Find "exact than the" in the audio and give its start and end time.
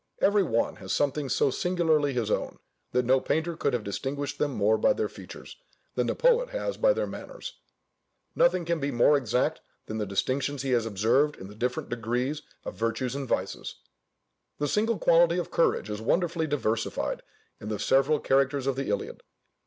9.15-10.07